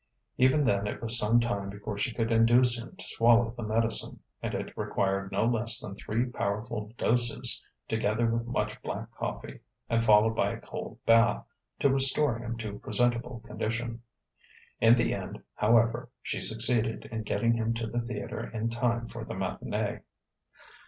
[0.37, 4.19] Even then it was some time before she could induce him to swallow the medicine,
[4.41, 9.59] and it required no less than three powerful doses, together with much black coffee
[9.91, 11.45] and followed by a cold bath,
[11.79, 14.01] to restore him to presentable condition.
[14.79, 19.23] In the end, however, she succeeded in getting him to the theatre in time for
[19.23, 20.01] the matinée.